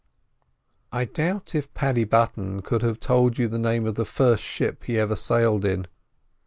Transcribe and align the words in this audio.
I 0.91 1.05
doubt 1.05 1.53
if 1.53 1.71
Paddy 1.75 2.05
Button 2.05 2.63
could 2.63 2.81
have 2.81 2.99
told 2.99 3.37
you 3.37 3.47
the 3.47 3.59
name 3.59 3.85
of 3.85 3.93
the 3.93 4.03
first 4.03 4.41
ship 4.43 4.85
he 4.85 4.97
ever 4.97 5.15
sailed 5.15 5.63
in. 5.63 5.85